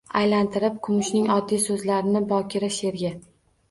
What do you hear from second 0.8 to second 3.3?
Kumushning oddiy soʻzlarini bokira sheʼrga.